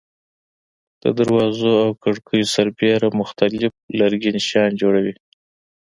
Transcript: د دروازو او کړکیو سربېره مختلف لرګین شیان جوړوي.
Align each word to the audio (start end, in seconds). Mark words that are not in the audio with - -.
د 1.03 1.05
دروازو 1.19 1.69
او 1.85 1.89
کړکیو 2.03 2.51
سربېره 2.55 3.07
مختلف 3.21 3.73
لرګین 3.99 4.37
شیان 4.47 4.71
جوړوي. 4.81 5.15